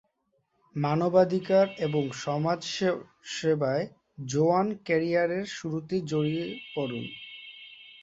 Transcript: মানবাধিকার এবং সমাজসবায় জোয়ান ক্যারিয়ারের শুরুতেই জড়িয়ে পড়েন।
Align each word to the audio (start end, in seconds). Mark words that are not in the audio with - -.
মানবাধিকার 0.75 1.65
এবং 1.87 2.03
সমাজসবায় 2.21 3.85
জোয়ান 4.27 4.67
ক্যারিয়ারের 4.85 5.45
শুরুতেই 5.57 6.01
জড়িয়ে 6.11 6.45
পড়েন। 6.73 7.05